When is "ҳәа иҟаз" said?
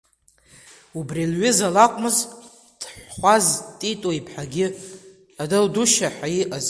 6.15-6.59